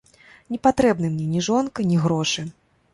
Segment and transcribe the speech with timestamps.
[0.53, 2.51] Не патрэбны мне ні жонка, ні грошы.